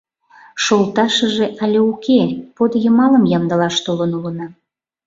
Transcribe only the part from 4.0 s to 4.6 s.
улына...